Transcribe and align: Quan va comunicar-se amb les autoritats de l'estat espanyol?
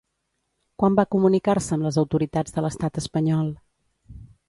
Quan 0.83 0.97
va 0.99 1.05
comunicar-se 1.17 1.77
amb 1.77 1.87
les 1.89 2.01
autoritats 2.05 2.59
de 2.59 2.67
l'estat 2.67 3.01
espanyol? 3.07 3.57